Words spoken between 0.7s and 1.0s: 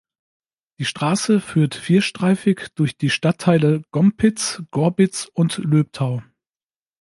Die